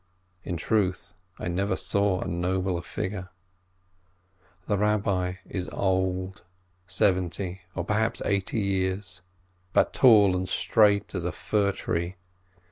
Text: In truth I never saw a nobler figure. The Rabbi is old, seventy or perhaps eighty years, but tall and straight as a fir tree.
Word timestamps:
In 0.43 0.57
truth 0.57 1.13
I 1.37 1.47
never 1.47 1.75
saw 1.75 2.21
a 2.21 2.27
nobler 2.27 2.81
figure. 2.81 3.29
The 4.65 4.75
Rabbi 4.75 5.35
is 5.45 5.69
old, 5.69 6.41
seventy 6.87 7.61
or 7.75 7.85
perhaps 7.85 8.19
eighty 8.25 8.59
years, 8.61 9.21
but 9.73 9.93
tall 9.93 10.35
and 10.35 10.49
straight 10.49 11.13
as 11.13 11.23
a 11.23 11.31
fir 11.31 11.71
tree. 11.71 12.15